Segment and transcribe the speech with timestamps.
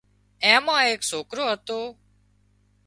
[0.43, 1.79] اين مان ايڪ سوڪرو هتو